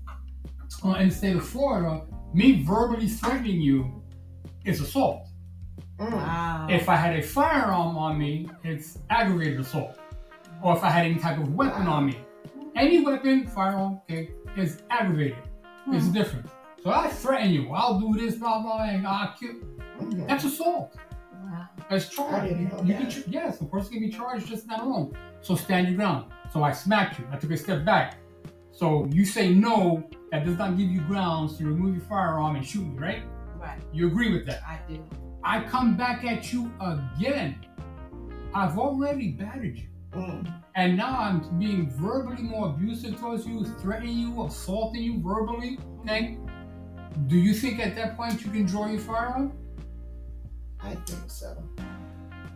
uh, 0.84 0.92
in 0.94 1.08
the 1.08 1.14
state 1.14 1.34
of 1.34 1.44
Florida, 1.44 2.02
me 2.32 2.62
verbally 2.62 3.08
threatening 3.08 3.60
you 3.60 4.00
is 4.64 4.80
assault. 4.80 5.26
mm, 5.98 6.12
Wow. 6.12 6.68
If 6.70 6.88
I 6.88 6.94
had 6.94 7.16
a 7.18 7.22
firearm 7.22 7.98
on 7.98 8.16
me, 8.16 8.48
it's 8.62 8.98
aggravated 9.10 9.58
assault. 9.58 9.98
Or 10.62 10.76
if 10.76 10.84
I 10.84 10.90
had 10.90 11.04
any 11.06 11.16
type 11.16 11.38
of 11.38 11.52
weapon 11.54 11.88
on 11.88 12.06
me, 12.06 12.16
any 12.76 13.04
weapon, 13.04 13.46
firearm, 13.48 14.00
okay, 14.08 14.30
is 14.56 14.82
aggravated. 14.88 15.38
It's 15.88 16.06
Hmm. 16.06 16.12
different. 16.12 16.46
So 16.84 16.90
I 16.90 17.08
threaten 17.08 17.50
you, 17.50 17.72
I'll 17.72 17.98
do 17.98 18.14
this, 18.14 18.36
blah 18.36 18.62
blah, 18.62 18.84
and 18.84 19.04
I'll 19.06 19.34
kill. 19.38 19.54
mhm. 20.00 20.28
That's 20.28 20.44
assault. 20.44 20.96
That's 21.90 22.08
charged. 22.08 22.56
You 22.86 22.94
can 22.94 23.10
ch- 23.10 23.24
yes, 23.26 23.58
the 23.58 23.64
person 23.66 23.92
can 23.94 24.00
be 24.00 24.10
charged 24.10 24.46
just 24.46 24.66
that 24.68 24.80
alone. 24.80 25.16
So 25.42 25.56
stand 25.56 25.88
your 25.88 25.96
ground. 25.96 26.30
So 26.52 26.62
I 26.62 26.72
smacked 26.72 27.18
you. 27.18 27.26
I 27.32 27.36
took 27.36 27.50
a 27.50 27.56
step 27.56 27.84
back. 27.84 28.16
So 28.70 29.06
you 29.10 29.24
say 29.24 29.52
no, 29.52 30.04
that 30.30 30.44
does 30.44 30.56
not 30.56 30.76
give 30.78 30.88
you 30.88 31.00
grounds 31.02 31.58
to 31.58 31.64
remove 31.66 31.96
your 31.96 32.04
firearm 32.04 32.54
and 32.56 32.64
shoot 32.64 32.86
me, 32.86 32.96
right? 32.96 33.22
Right. 33.58 33.80
You 33.92 34.06
agree 34.06 34.32
with 34.32 34.46
that? 34.46 34.62
I 34.62 34.78
do. 34.88 35.04
I 35.42 35.64
come 35.64 35.96
back 35.96 36.24
at 36.24 36.52
you 36.52 36.70
again. 36.80 37.56
I've 38.54 38.78
already 38.78 39.32
battered 39.32 39.76
you. 39.78 39.86
Mm, 40.14 40.52
And 40.74 40.96
now 40.96 41.18
I'm 41.18 41.58
being 41.58 41.90
verbally 41.90 42.42
more 42.42 42.68
abusive 42.70 43.18
towards 43.20 43.46
you, 43.46 43.64
threatening 43.80 44.16
you, 44.18 44.44
assaulting 44.44 45.02
you 45.02 45.20
verbally. 45.22 45.78
Okay? 46.00 46.38
Do 47.26 47.36
you 47.36 47.54
think 47.54 47.80
at 47.80 47.94
that 47.96 48.16
point 48.16 48.44
you 48.44 48.50
can 48.50 48.64
draw 48.64 48.86
your 48.86 49.00
firearm? 49.00 49.52
I 50.82 50.94
think 51.06 51.30
so. 51.30 51.56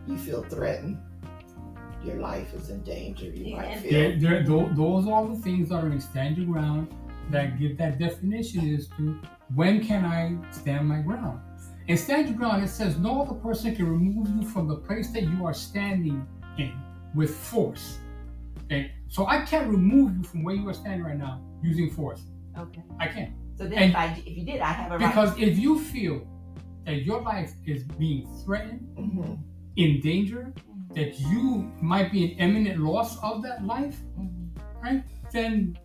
You 0.07 0.17
feel 0.17 0.43
threatened. 0.43 0.97
Your 2.03 2.15
life 2.17 2.53
is 2.53 2.69
in 2.69 2.81
danger. 2.83 3.25
You 3.25 3.45
Yeah, 3.45 3.57
might 3.57 3.79
feel. 3.79 3.91
There, 3.91 4.19
there, 4.19 4.43
those 4.75 5.07
are 5.07 5.27
the 5.27 5.35
things 5.35 5.69
that 5.69 5.83
are 5.83 5.87
in 5.89 5.99
stand 5.99 6.37
your 6.37 6.45
ground 6.47 6.93
that 7.31 7.57
give 7.59 7.77
that 7.79 7.97
definition 7.97 8.75
as 8.75 8.87
to 8.97 9.19
when 9.55 9.83
can 9.83 10.05
I 10.05 10.35
stand 10.51 10.87
my 10.87 10.99
ground. 11.01 11.39
In 11.87 11.97
stand 11.97 12.27
your 12.29 12.37
ground, 12.37 12.63
it 12.63 12.67
says 12.69 12.97
no 12.97 13.21
other 13.21 13.33
person 13.35 13.75
can 13.75 13.87
remove 13.89 14.29
you 14.35 14.43
from 14.47 14.67
the 14.67 14.75
place 14.75 15.09
that 15.11 15.23
you 15.23 15.45
are 15.45 15.53
standing 15.53 16.27
in 16.57 16.73
with 17.15 17.33
force. 17.35 17.97
Okay, 18.65 18.91
so 19.07 19.25
I 19.27 19.41
can't 19.45 19.67
remove 19.69 20.15
you 20.17 20.23
from 20.23 20.43
where 20.43 20.55
you 20.55 20.67
are 20.69 20.73
standing 20.73 21.03
right 21.03 21.17
now 21.17 21.41
using 21.63 21.89
force. 21.89 22.21
Okay. 22.57 22.81
I 22.99 23.07
can't 23.07 23.31
So 23.57 23.63
then, 23.67 23.77
And- 23.77 23.91
if 23.91 23.95
I 23.97 24.05
if 24.25 24.37
you 24.37 24.45
did, 24.45 24.61
I 24.61 24.67
have 24.73 24.91
a 24.91 24.97
right. 24.97 25.07
because 25.09 25.37
if 25.39 25.57
you 25.57 25.79
feel 25.79 26.25
that 26.85 27.03
your 27.03 27.21
life 27.21 27.53
is 27.65 27.83
being 27.83 28.27
threatened, 28.43 28.87
Mhm. 28.97 29.39
in 29.75 29.99
danger, 30.01 30.53
that 30.93 31.19
you 31.19 31.71
might 31.81 32.11
be 32.11 32.33
in 32.33 32.39
imminent 32.39 32.79
loss 32.79 33.17
of 33.23 33.43
that 33.43 33.65
life, 33.65 34.01
Mhm. 34.17 34.49
right? 34.81 35.03
Then 35.31 35.77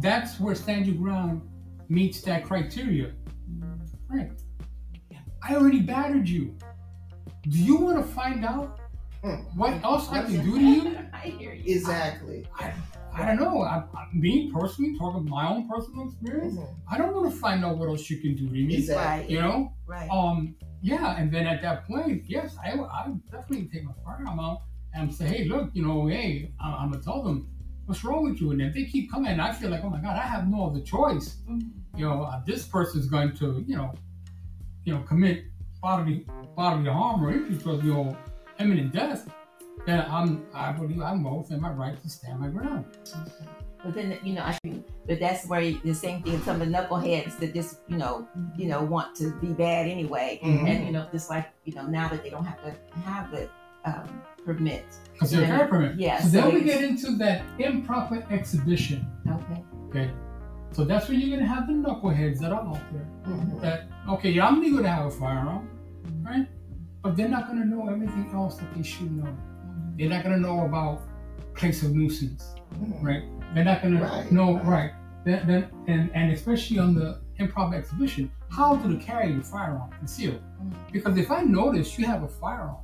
that's 0.00 0.40
where 0.40 0.54
stand 0.54 0.86
your 0.86 0.96
ground 0.96 1.42
meets 1.88 2.22
that 2.22 2.44
criteria, 2.44 3.12
right? 4.08 4.32
I 5.42 5.56
already 5.56 5.82
battered 5.82 6.28
you. 6.28 6.56
Do 7.42 7.58
you 7.58 7.76
want 7.76 7.96
to 7.98 8.04
find 8.04 8.44
out 8.44 8.78
Mm. 9.24 9.54
what 9.56 9.84
else 9.84 10.08
I 10.10 10.22
can 10.22 10.42
do 10.44 10.58
to 10.58 10.60
you? 10.64 10.98
I 11.12 11.18
hear 11.28 11.52
you. 11.54 11.74
Exactly. 11.76 12.44
I, 12.58 12.72
I 13.14 13.26
don't 13.26 13.36
know. 13.36 13.62
I, 13.62 13.84
I, 13.94 14.08
me 14.12 14.50
personally, 14.52 14.96
talking 14.98 15.28
my 15.28 15.48
own 15.48 15.68
personal 15.68 16.08
experience, 16.08 16.56
Mhm. 16.56 16.74
I 16.90 16.98
don't 16.98 17.14
want 17.14 17.30
to 17.32 17.38
find 17.38 17.64
out 17.64 17.78
what 17.78 17.88
else 17.88 18.08
you 18.10 18.18
can 18.18 18.34
do 18.34 18.46
to 18.48 18.52
me. 18.52 18.74
Exactly. 18.76 19.34
You 19.34 19.40
know, 19.42 19.72
Right. 19.86 20.10
um, 20.10 20.56
yeah, 20.80 21.16
and 21.18 21.30
then 21.30 21.46
at 21.46 21.62
that 21.62 21.86
point, 21.86 22.24
yes, 22.26 22.56
I 22.64 22.70
I 22.72 23.08
would 23.08 23.22
definitely 23.30 23.68
take 23.72 23.84
my 23.84 23.92
firearm 24.04 24.40
out 24.40 24.62
and 24.94 25.14
say, 25.14 25.26
hey, 25.28 25.44
look, 25.44 25.70
you 25.74 25.84
know, 25.86 26.06
hey, 26.08 26.52
I, 26.60 26.72
I'm 26.80 26.90
gonna 26.90 27.02
tell 27.02 27.22
them 27.22 27.46
what's 27.86 28.02
wrong 28.02 28.24
with 28.24 28.40
you, 28.40 28.50
and 28.50 28.60
if 28.60 28.74
they 28.74 28.84
keep 28.86 29.10
coming, 29.12 29.38
I 29.38 29.52
feel 29.52 29.70
like, 29.70 29.84
oh 29.84 29.90
my 29.90 30.00
God, 30.00 30.16
I 30.16 30.26
have 30.26 30.48
no 30.48 30.66
other 30.66 30.80
choice. 30.80 31.36
Mhm. 31.48 31.70
You 31.96 32.08
know, 32.08 32.22
uh, 32.22 32.40
this 32.44 32.66
person's 32.66 33.06
going 33.06 33.36
to, 33.36 33.62
you 33.68 33.76
know, 33.76 33.92
you 34.84 34.94
know, 34.94 35.02
commit 35.02 35.44
bodily 35.80 36.26
bodily 36.56 36.90
harm 36.90 37.24
or 37.24 37.30
injury 37.32 37.58
to 37.58 37.72
you 37.86 37.92
know, 37.94 38.16
imminent 38.62 38.92
death. 38.92 39.28
Then 39.86 40.04
I'm, 40.08 40.46
I 40.54 40.72
believe 40.72 41.00
I'm 41.02 41.22
well 41.24 41.44
in 41.50 41.60
my 41.60 41.70
right 41.70 42.00
to 42.02 42.08
stand 42.08 42.40
my 42.40 42.48
ground. 42.48 42.84
But 43.84 43.94
then 43.94 44.16
you 44.22 44.34
know, 44.34 44.42
I 44.44 44.52
think, 44.62 44.86
but 45.08 45.18
that's 45.18 45.46
where 45.48 45.60
the 45.72 45.92
same 45.94 46.22
thing. 46.22 46.40
Some 46.42 46.60
of 46.62 46.68
the 46.68 46.72
knuckleheads 46.72 47.36
that 47.40 47.52
just 47.52 47.78
you 47.88 47.96
know, 47.96 48.28
you 48.56 48.68
know, 48.68 48.80
want 48.82 49.16
to 49.16 49.34
be 49.40 49.48
bad 49.48 49.88
anyway, 49.88 50.38
Mhm. 50.42 50.68
and 50.70 50.86
you 50.86 50.92
know, 50.92 51.06
just 51.10 51.28
like 51.30 51.48
you 51.64 51.74
know, 51.74 51.84
now 51.86 52.06
that 52.08 52.22
they 52.22 52.30
don't 52.30 52.44
have 52.44 52.62
to 52.62 53.00
have 53.00 53.30
the 53.32 53.48
um, 53.84 54.22
permit. 54.44 54.84
Because 55.14 55.32
they're 55.32 55.40
Yeah. 55.40 55.56
carry 55.56 55.68
permit. 55.68 55.96
Yeah, 55.98 56.20
So 56.20 56.28
so 56.28 56.30
then 56.42 56.54
we 56.54 56.60
get 56.62 56.84
into 56.84 57.16
that 57.16 57.42
improper 57.58 58.24
exhibition. 58.30 59.04
Okay. 59.28 59.64
Okay. 59.88 60.10
So 60.70 60.84
that's 60.84 61.08
where 61.08 61.18
you're 61.18 61.36
gonna 61.36 61.48
have 61.52 61.66
the 61.66 61.72
knuckleheads 61.72 62.38
that 62.38 62.52
are 62.52 62.60
out 62.64 62.78
there. 62.92 63.08
Mhm. 63.26 63.60
That 63.62 63.88
okay, 64.08 64.30
yeah, 64.30 64.46
I'm 64.46 64.60
legal 64.60 64.80
to 64.82 64.88
have 64.88 65.06
a 65.06 65.10
firearm, 65.10 65.68
right? 66.22 66.46
But 67.02 67.16
they're 67.16 67.28
not 67.28 67.48
gonna 67.48 67.64
know 67.64 67.88
everything 67.88 68.30
else 68.32 68.56
that 68.58 68.72
they 68.74 68.82
should 68.82 69.10
know. 69.12 69.28
They're 69.98 70.08
not 70.08 70.22
gonna 70.22 70.38
know 70.38 70.64
about 70.64 71.02
place 71.54 71.82
of 71.82 71.94
nuisance, 71.94 72.54
Mhm. 72.74 73.02
right? 73.02 73.24
They're 73.54 73.64
not 73.64 73.82
gonna 73.82 74.24
know 74.30 74.54
right. 74.54 74.64
right. 74.64 74.90
Then, 75.24 75.46
then 75.46 75.66
and 75.88 76.10
and 76.14 76.32
especially 76.32 76.78
on 76.78 76.94
the 76.94 77.20
improper 77.38 77.74
exhibition, 77.74 78.30
how 78.50 78.76
to 78.76 78.96
carry 78.98 79.32
your 79.32 79.42
firearm 79.42 79.90
concealed. 79.98 80.40
Mhm. 80.62 80.72
Because 80.92 81.16
if 81.18 81.30
I 81.30 81.42
notice 81.42 81.98
you 81.98 82.06
have 82.06 82.22
a 82.22 82.28
firearm, 82.28 82.76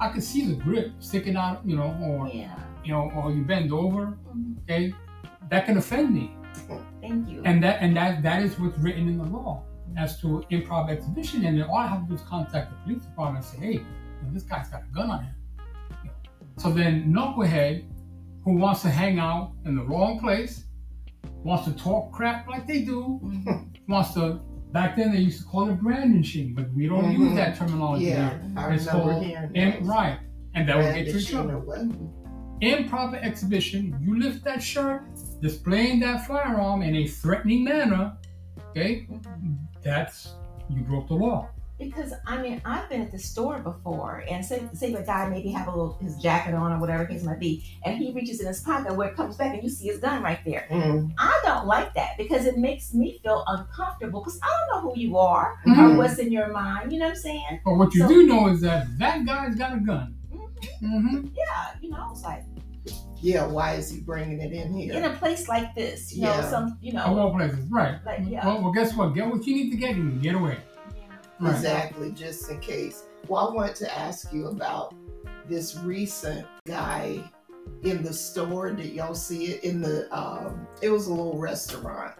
I 0.00 0.08
can 0.08 0.20
see 0.20 0.46
the 0.46 0.56
grip 0.56 0.92
sticking 0.98 1.36
out, 1.36 1.64
you 1.64 1.76
know, 1.76 1.96
or 2.02 2.28
Yeah. 2.28 2.54
you 2.84 2.92
know, 2.92 3.10
or 3.12 3.30
you 3.32 3.44
bend 3.44 3.72
over, 3.72 4.18
Mhm. 4.34 4.58
okay, 4.62 4.94
that 5.48 5.64
can 5.66 5.76
offend 5.78 6.12
me. 6.12 6.36
Thank 7.00 7.28
you. 7.28 7.42
And 7.44 7.62
that 7.62 7.80
and 7.80 7.96
that 7.96 8.22
that 8.24 8.42
is 8.42 8.58
what's 8.58 8.78
written 8.78 9.08
in 9.08 9.18
the 9.18 9.24
law 9.24 9.62
as 9.96 10.20
to 10.20 10.42
improper 10.50 10.92
exhibition. 10.92 11.44
And 11.44 11.58
then 11.58 11.64
all 11.68 11.76
I 11.78 11.86
have 11.86 12.02
to 12.02 12.08
do 12.08 12.14
is 12.14 12.20
contact 12.22 12.70
the 12.70 12.76
police 12.84 13.04
department 13.04 13.44
and 13.44 13.54
say, 13.60 13.66
hey, 13.66 13.72
know, 13.78 14.32
this 14.32 14.42
guy's 14.44 14.68
got 14.68 14.82
a 14.82 14.94
gun 14.94 15.10
on 15.10 15.24
him. 15.24 15.34
So 16.58 16.70
then 16.72 17.12
knucklehead 17.12 17.84
who 18.44 18.56
wants 18.56 18.82
to 18.82 18.90
hang 18.90 19.18
out 19.18 19.52
in 19.64 19.74
the 19.76 19.82
wrong 19.82 20.18
place, 20.20 20.64
wants 21.42 21.64
to 21.66 21.72
talk 21.72 22.12
crap 22.12 22.46
like 22.48 22.66
they 22.66 22.82
do, 22.82 23.20
wants 23.88 24.14
to 24.14 24.40
back 24.72 24.96
then 24.96 25.12
they 25.12 25.18
used 25.18 25.40
to 25.40 25.46
call 25.46 25.68
it 25.70 25.80
brandishing, 25.80 26.52
but 26.54 26.68
we 26.74 26.86
don't 26.88 27.12
use 27.12 27.30
Mhm. 27.32 27.36
that 27.36 27.56
terminology 27.56 28.06
Yeah, 28.06 28.30
here. 28.30 28.52
I 28.56 28.74
It's 28.74 28.86
called 28.88 29.22
hearing 29.22 29.50
im- 29.54 29.70
that. 29.70 29.82
right. 29.84 30.18
And 30.56 30.68
that 30.68 30.76
will 30.76 30.92
get 30.92 31.06
you 31.06 31.20
trouble 31.20 31.62
improper 32.60 33.16
exhibition, 33.16 33.96
you 34.00 34.18
lift 34.20 34.44
that 34.44 34.62
shirt, 34.62 35.02
displaying 35.40 36.00
that 36.00 36.26
firearm 36.26 36.82
in 36.82 36.94
a 36.96 37.06
threatening 37.06 37.64
manner, 37.64 38.16
okay, 38.70 39.06
Mhm. 39.10 39.58
That's 39.84 40.34
you 40.70 40.82
broke 40.82 41.08
the 41.08 41.14
law. 41.14 41.48
Because 41.76 42.12
I 42.24 42.40
mean, 42.40 42.62
I've 42.64 42.88
been 42.88 43.00
at 43.02 43.10
the 43.10 43.18
store 43.18 43.58
before, 43.58 44.24
and 44.30 44.44
say 44.44 44.62
say 44.74 44.94
a 44.94 45.02
guy 45.04 45.28
maybe 45.28 45.50
have 45.50 45.66
a 45.66 45.70
little 45.70 45.98
his 46.00 46.16
jacket 46.18 46.54
on 46.54 46.72
or 46.72 46.78
whatever 46.78 47.04
case 47.04 47.24
might 47.24 47.40
be, 47.40 47.64
and 47.84 47.98
he 47.98 48.12
reaches 48.12 48.40
in 48.40 48.46
his 48.46 48.60
pocket 48.60 48.94
where 48.94 49.08
it 49.08 49.16
comes 49.16 49.36
back, 49.36 49.54
and 49.54 49.62
you 49.62 49.68
see 49.68 49.86
his 49.88 49.98
gun 49.98 50.22
right 50.22 50.38
there. 50.44 50.68
Mm. 50.70 51.12
I 51.18 51.40
don't 51.44 51.66
like 51.66 51.92
that 51.94 52.16
because 52.16 52.46
it 52.46 52.56
makes 52.58 52.94
me 52.94 53.18
feel 53.24 53.42
uncomfortable 53.48 54.20
because 54.20 54.38
I 54.40 54.46
don't 54.70 54.84
know 54.84 54.90
who 54.92 54.98
you 54.98 55.18
are 55.18 55.58
or 55.66 55.72
Mhm. 55.74 55.96
what's 55.96 56.18
in 56.18 56.30
your 56.30 56.48
mind. 56.52 56.92
You 56.92 57.00
know 57.00 57.06
what 57.06 57.16
I'm 57.16 57.20
saying? 57.20 57.60
But 57.64 57.74
what 57.74 57.92
you 57.92 58.02
So- 58.02 58.08
do 58.08 58.24
know 58.26 58.46
is 58.48 58.60
that 58.60 58.86
that 59.00 59.26
guy's 59.26 59.56
got 59.56 59.74
a 59.76 59.80
gun. 59.80 60.14
Mhm. 60.32 60.48
Mm-hmm. 60.80 61.26
Yeah, 61.34 61.66
you 61.80 61.90
know, 61.90 62.08
it's 62.12 62.22
like 62.22 62.44
Yeah, 63.20 63.46
why 63.46 63.74
is 63.74 63.90
he 63.90 64.00
bringing 64.00 64.40
it 64.40 64.52
in 64.52 64.72
here? 64.72 64.94
in 64.94 65.04
a 65.04 65.14
place 65.16 65.48
like 65.48 65.74
this, 65.74 66.14
you 66.14 66.22
know, 66.22 66.28
Yeah. 66.34 66.50
some, 66.50 66.78
you 66.82 66.90
Of 66.98 67.10
know, 67.16 67.18
all 67.18 67.32
places, 67.32 67.66
right? 67.70 67.98
Like, 68.04 68.20
yeah. 68.26 68.46
Well, 68.46 68.62
well, 68.62 68.72
guess 68.72 68.94
what? 68.94 69.14
Get 69.14 69.26
what 69.28 69.46
you 69.46 69.54
need 69.54 69.70
to 69.70 69.76
get 69.76 69.96
and 69.96 70.20
get 70.22 70.34
away. 70.34 70.58
yeah. 70.96 71.02
Right. 71.40 71.54
Exactly, 71.54 72.12
just 72.12 72.50
in 72.50 72.60
case. 72.60 73.04
Well, 73.28 73.48
I 73.48 73.54
wanted 73.54 73.76
to 73.76 73.98
ask 73.98 74.32
you 74.32 74.48
about 74.48 74.94
this 75.48 75.76
recent 75.78 76.46
guy 76.66 77.20
in 77.82 78.02
the 78.02 78.12
store. 78.12 78.70
Did 78.72 78.92
y'all 78.92 79.14
see 79.14 79.46
it 79.46 79.64
in 79.64 79.80
the? 79.80 80.06
Um, 80.14 80.66
it 80.82 80.90
was 80.90 81.06
a 81.06 81.10
little 81.10 81.38
restaurant. 81.38 82.14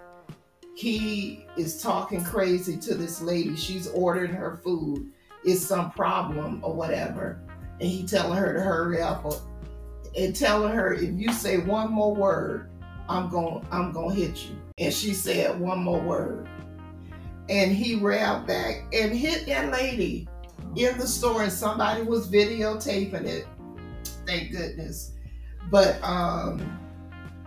He 0.75 1.47
is 1.57 1.81
talking 1.83 2.25
crazy 2.25 2.77
to 2.79 2.95
this 2.95 3.21
lady. 3.21 3.55
She's 3.57 3.87
ordering 3.89 4.33
her 4.33 4.57
food. 4.65 5.11
It's 5.45 5.65
some 5.65 5.91
problem 5.93 6.61
or 6.65 6.75
whatever, 6.75 7.41
and 7.81 7.89
he 7.89 8.07
telling 8.07 8.39
her 8.39 8.53
to 8.55 8.61
hurry 8.61 9.01
up 9.03 9.25
or, 9.27 9.39
and 10.16 10.35
telling 10.35 10.73
her 10.73 10.94
if 10.94 11.18
you 11.18 11.33
say 11.33 11.59
one 11.59 11.90
more 11.90 12.14
word, 12.14 12.71
I'm 13.09 13.28
going 13.28 13.66
I'm 13.71 13.92
going 13.92 14.14
to 14.14 14.23
hit 14.23 14.44
you. 14.44 14.56
And 14.78 14.92
she 14.92 15.12
said 15.12 15.59
one 15.59 15.80
more 15.80 16.00
word. 16.00 16.49
And 17.49 17.73
he 17.73 17.97
ran 17.97 18.47
back 18.47 18.85
and 18.92 19.12
hit 19.12 19.47
that 19.47 19.71
lady 19.71 20.28
in 20.76 20.97
the 20.99 21.06
store 21.06 21.42
and 21.42 21.52
somebody 21.52 22.02
was 22.02 22.28
videotaping 22.28 23.25
it. 23.25 23.47
Thank 24.26 24.52
goodness. 24.52 25.12
But 25.71 26.02
um 26.02 26.80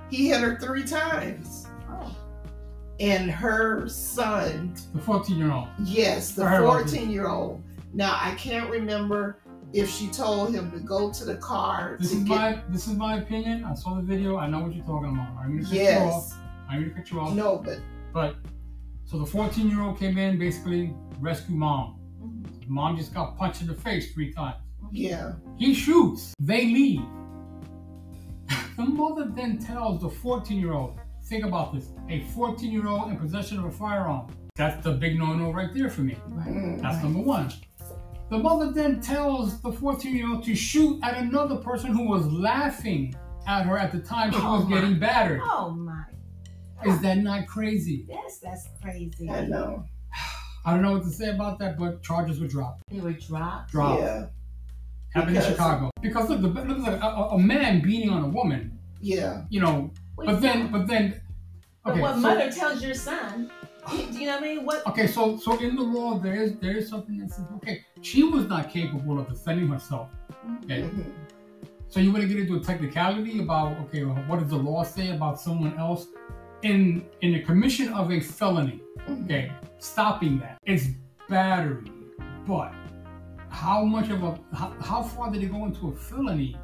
he 0.10 0.30
hit 0.30 0.42
her 0.42 0.58
3 0.60 0.84
times. 0.84 1.68
Oh. 1.90 2.16
And 3.00 3.30
her 3.30 3.88
son 3.90 4.74
The 4.94 5.02
14 5.02 5.38
year 5.38 5.52
old. 5.52 5.68
Yes, 5.84 6.32
the 6.32 6.44
I 6.44 6.50
heard 6.50 6.64
about 6.64 6.84
this. 6.84 6.94
14 6.94 7.10
year 7.10 7.28
old. 7.28 7.64
Now 7.94 8.18
I 8.22 8.36
can't 8.36 8.70
remember 8.70 9.40
if 9.74 9.90
she 9.90 10.08
told 10.08 10.54
him 10.54 10.72
to 10.72 10.80
go 10.80 11.12
to 11.12 11.26
the 11.26 11.36
car 11.36 11.98
This 12.00 12.12
is 12.14 12.24
get. 12.24 12.30
my 12.30 12.62
this 12.70 12.88
is 12.88 12.96
my 12.96 13.18
opinion. 13.18 13.64
I 13.66 13.74
saw 13.74 13.96
the 13.96 14.02
video. 14.02 14.38
I 14.38 14.48
know 14.48 14.60
what 14.62 14.74
you're 14.76 14.86
talking 14.86 15.10
about. 15.10 15.30
I'm 15.40 15.58
gonna 15.58 15.64
cut 15.64 15.74
you 15.74 15.82
off. 15.82 16.24
yes. 16.28 16.36
I'm 16.70 16.82
gonna 16.82 16.94
cut 16.94 17.12
you 17.12 17.20
off. 17.20 17.34
No, 17.36 17.58
but 17.58 17.80
But 18.14 18.36
so 19.06 19.20
the 19.20 19.26
14 19.26 19.70
year 19.70 19.82
old 19.82 20.00
came 20.00 20.18
in 20.18 20.38
basically 20.40 20.94
rescue 21.20 21.56
mom. 21.56 22.00
Mhm. 22.22 22.68
Mom 22.70 22.98
just 22.98 23.14
got 23.14 23.38
punched 23.38 23.62
in 23.62 23.68
the 23.68 23.76
face 23.76 24.14
three 24.14 24.32
times. 24.34 24.58
yeah, 24.92 25.34
He 25.58 25.74
shoots. 25.74 26.34
They 26.40 26.66
leave. 26.68 27.02
the 28.78 28.84
mother 28.86 29.26
then 29.36 29.58
tells 29.60 30.02
the 30.02 30.10
14 30.10 30.60
year 30.60 30.74
old, 30.74 30.98
think 31.26 31.44
about 31.46 31.74
this, 31.74 31.92
a 32.10 32.22
14 32.36 32.72
year 32.72 32.88
old 32.88 33.10
in 33.12 33.18
possession 33.18 33.60
of 33.60 33.66
a 33.66 33.72
firearm. 33.72 34.28
That's 34.56 34.84
the 34.84 34.92
big 34.94 35.20
no 35.20 35.34
no 35.34 35.52
right 35.52 35.74
there 35.74 35.90
for 35.90 36.02
me. 36.02 36.16
Right. 36.30 36.78
That's 36.82 36.96
Right. 36.96 37.04
number 37.04 37.20
one. 37.20 37.52
The 38.30 38.38
mother 38.38 38.72
then 38.72 39.00
tells 39.00 39.62
the 39.62 39.72
14 39.72 40.16
year 40.16 40.28
old 40.30 40.44
to 40.46 40.56
shoot 40.56 41.00
at 41.04 41.18
another 41.18 41.56
person 41.58 41.92
who 41.94 42.08
was 42.10 42.26
laughing 42.32 43.16
at 43.48 43.64
her 43.66 43.78
at 43.78 43.92
the 43.94 44.00
time 44.00 44.32
she 44.32 44.40
Oh 44.42 44.58
was 44.60 44.66
my. 44.68 44.76
getting 44.76 45.00
battered. 45.00 45.40
Oh 45.44 45.70
my. 45.72 46.04
Is 46.86 47.00
that 47.02 47.18
not 47.20 47.48
crazy? 47.48 48.06
Yes, 48.08 48.40
that's 48.40 48.68
crazy. 48.82 49.30
I 49.30 49.46
know. 49.46 49.86
I 50.66 50.72
don't 50.74 50.82
know 50.82 50.92
what 50.92 51.04
to 51.04 51.10
say 51.10 51.30
about 51.30 51.58
that, 51.60 51.80
but 51.80 52.04
charges 52.04 52.40
were 52.42 52.48
dropped. 52.48 52.82
They 52.92 53.00
were 53.00 53.14
dropped. 53.14 53.72
Dropped. 53.72 54.02
Yeah, 54.02 54.26
Happened 55.14 55.38
in 55.38 55.42
Because- 55.42 55.52
Chicago. 55.52 55.90
Because 56.02 56.30
look, 56.30 56.42
the, 56.42 56.48
look 56.50 56.80
like 56.80 57.02
a, 57.02 57.06
a, 57.06 57.30
a 57.30 57.40
man 57.40 57.82
beating 57.82 58.10
on 58.10 58.24
a 58.24 58.28
woman, 58.28 58.78
yeah, 59.00 59.44
you 59.50 59.62
know, 59.62 59.92
Wait, 60.18 60.26
but 60.26 60.42
then, 60.42 60.70
but 60.72 60.86
then, 60.88 61.22
but 61.84 61.92
okay, 61.94 62.02
what 62.02 62.16
so, 62.16 62.20
mother 62.20 62.52
tells 62.52 62.84
your 62.84 62.94
son, 62.94 63.50
you, 63.64 63.67
do 63.90 64.20
you 64.20 64.26
know 64.28 64.34
what 64.34 64.44
I 64.44 64.48
mean? 64.48 64.66
What? 64.66 64.88
okay, 64.88 65.08
so 65.08 65.38
so 65.38 65.58
in 65.60 65.76
the 65.76 65.82
law 65.82 66.20
there 66.20 66.36
is 66.36 66.58
there 66.60 66.78
is 66.78 66.90
something 66.90 67.18
that 67.20 67.30
says 67.32 67.46
okay, 67.58 67.86
she 68.02 68.24
was 68.24 68.46
not 68.48 68.70
capable 68.72 69.20
of 69.20 69.28
defending 69.30 69.68
herself. 69.68 70.10
Okay, 70.64 70.82
mhm, 70.82 71.12
so 71.88 72.00
you 72.00 72.12
want 72.12 72.24
to 72.24 72.28
get 72.28 72.40
into 72.40 72.56
a 72.56 72.60
technicality 72.60 73.40
about 73.40 73.78
okay, 73.84 74.04
well, 74.04 74.16
what 74.28 74.40
does 74.40 74.50
the 74.50 74.58
law 74.58 74.84
say 74.84 75.12
about 75.12 75.40
someone 75.40 75.78
else 75.78 76.08
in 76.64 77.06
in 77.22 77.34
the 77.34 77.42
commission 77.42 77.94
of 77.94 78.12
a 78.12 78.20
felony? 78.20 78.82
mhm. 79.08 79.26
Okay, 79.26 79.52
stopping 79.80 80.40
that. 80.40 80.58
It's 80.66 80.88
battery, 81.30 81.92
but 82.46 82.74
how 83.50 83.84
much 83.84 84.10
of 84.10 84.24
a 84.24 84.40
how, 84.54 84.74
how 84.82 85.02
far 85.04 85.32
did 85.32 85.44
it 85.44 85.52
go 85.52 85.66
into 85.66 85.90
a 85.90 85.96
felony 85.96 86.58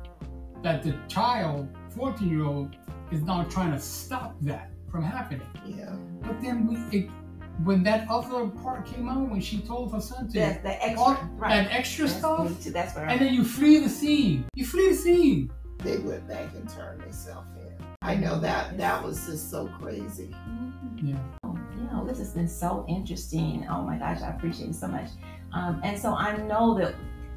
that 0.64 0.84
the 0.84 0.96
child, 1.08 1.68
14 1.96 2.30
year 2.30 2.46
old, 2.46 2.76
is 3.12 3.22
now 3.22 3.44
trying 3.44 3.72
to 3.72 3.80
stop 3.80 4.36
that 4.42 4.73
from 4.94 5.04
happening? 5.04 5.42
yeah, 5.66 5.96
But 6.22 6.40
then 6.42 6.68
we, 6.68 6.76
it, 7.00 7.10
when 7.64 7.82
that 7.84 8.08
other 8.10 8.48
part 8.48 8.86
came 8.86 9.10
out, 9.10 9.28
when 9.28 9.42
she 9.42 9.60
told 9.62 9.92
her 9.92 10.00
son 10.00 10.28
to 10.30 10.34
That, 10.40 10.62
the 10.64 10.82
extra, 10.86 11.02
all 11.02 11.18
right. 11.36 11.64
that 11.66 11.72
extra 11.74 12.06
That's 12.06 12.20
stuff, 12.20 12.48
me 12.50 12.56
too. 12.64 12.70
That's 12.72 12.96
where 12.96 13.08
and 13.10 13.20
then 13.20 13.34
you 13.34 13.44
flee 13.44 13.80
the 13.80 13.90
scene. 13.90 14.46
You 14.54 14.66
flee 14.68 14.90
the 14.90 14.96
scene. 14.96 15.52
They 15.80 15.98
went 15.98 16.28
back 16.28 16.54
and 16.54 16.70
turned 16.70 17.02
themselves 17.02 17.48
in. 17.58 17.74
I 18.04 18.16
know 18.16 18.40
that 18.40 18.78
that 18.78 19.04
was 19.04 19.26
just 19.26 19.50
so 19.50 19.68
crazy. 19.82 20.30
Mhm. 20.48 21.10
Yeah. 21.10 21.16
Oh, 21.44 21.58
you 21.76 21.84
know, 21.92 22.06
this 22.06 22.20
has 22.20 22.32
been 22.34 22.48
so 22.48 22.86
interesting. 22.88 23.66
Oh 23.70 23.82
my 23.82 23.98
gosh, 23.98 24.22
I 24.22 24.30
appreciate 24.30 24.70
it 24.70 24.76
so 24.76 24.88
much. 24.88 25.10
Um, 25.54 25.82
and 25.84 25.98
so 26.00 26.14
I 26.14 26.38
know 26.38 26.78
that 26.78 26.94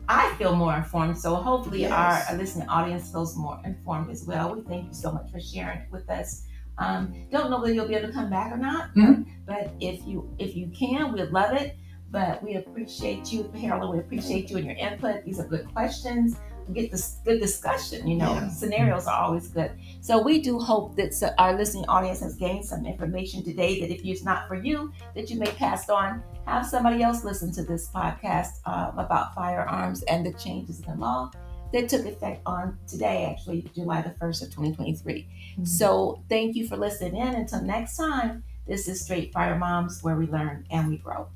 I 0.09 0.35
feel 0.37 0.55
more 0.55 0.77
informed. 0.77 1.17
So 1.19 1.35
hopefully 1.37 1.81
Yes. 1.81 2.31
our 2.31 2.37
listening 2.37 2.69
audience 2.69 3.11
feels 3.11 3.35
more 3.37 3.59
informed 3.65 4.11
as 4.11 4.25
well. 4.27 4.55
We 4.55 4.61
thank 4.63 4.89
you 4.89 4.95
so 4.95 5.11
much 5.13 5.31
for 5.33 5.41
sharing 5.41 5.81
with 5.91 6.09
us. 6.11 6.45
Um, 6.79 7.15
don't 7.31 7.51
know 7.51 7.61
whether 7.61 7.73
you'll 7.73 7.89
be 7.89 7.95
able 7.95 8.09
to 8.09 8.15
come 8.15 8.29
back 8.31 8.53
or 8.53 8.59
not, 8.59 8.95
Mhm. 8.95 9.27
but 9.47 9.73
if 9.81 10.07
you 10.07 10.29
if 10.39 10.55
you 10.57 10.69
can, 10.69 11.13
we'd 11.13 11.31
love 11.31 11.55
it. 11.55 11.77
But 12.11 12.43
we 12.43 12.55
appreciate 12.55 13.33
you, 13.33 13.51
Carolyn. 13.59 13.91
We 13.91 13.99
appreciate 13.99 14.51
you 14.51 14.59
and 14.59 14.67
your 14.67 14.77
input. 14.77 15.25
These 15.25 15.41
are 15.41 15.47
good 15.47 15.67
questions. 15.73 16.37
We 16.69 16.75
get 16.75 16.91
this 16.91 17.19
good 17.25 17.41
discussion. 17.41 18.07
You 18.07 18.17
know, 18.17 18.33
Yeah. 18.35 18.49
scenarios 18.49 19.07
are 19.07 19.23
always 19.25 19.49
good. 19.49 19.73
So 20.01 20.21
we 20.23 20.41
do 20.41 20.59
hope 20.59 20.97
that 20.97 21.15
so- 21.15 21.33
our 21.39 21.57
listening 21.57 21.85
audience 21.89 22.21
has 22.21 22.35
gained 22.37 22.65
some 22.65 22.87
information 22.87 23.43
today. 23.45 23.81
That 23.81 23.91
if 23.91 24.05
it's 24.05 24.25
not 24.25 24.47
for 24.49 24.55
you, 24.55 24.93
that 25.15 25.31
you 25.31 25.39
may 25.39 25.47
pass 25.47 25.89
on. 25.89 26.23
Have 26.47 26.65
somebody 26.67 27.03
else 27.03 27.25
listen 27.25 27.51
to 27.53 27.63
this 27.65 27.89
podcast 27.91 28.61
um, 28.67 28.99
about 28.99 29.35
firearms 29.35 30.03
and 30.05 30.25
the 30.27 30.33
changes 30.35 30.81
in 30.81 30.87
the 30.93 30.97
law 30.97 31.31
that 31.73 31.89
took 31.89 32.07
effect 32.07 32.43
on 32.47 32.79
today, 32.87 33.27
actually 33.31 33.69
July 33.75 34.03
the 34.03 34.15
first 34.19 34.43
of 34.43 34.49
2023. 34.49 35.27
Mm-hmm. 35.27 35.65
So 35.65 36.23
thank 36.29 36.57
you 36.57 36.67
for 36.69 36.77
listening 36.77 37.17
in. 37.17 37.35
Until 37.35 37.63
next 37.63 37.97
time, 37.97 38.45
this 38.67 38.89
is 38.89 39.01
Straight 39.05 39.33
Fire 39.33 39.57
Moms, 39.57 40.03
where 40.03 40.17
we 40.17 40.27
learn 40.27 40.67
and 40.71 40.89
we 40.89 40.99
grow. 40.99 41.29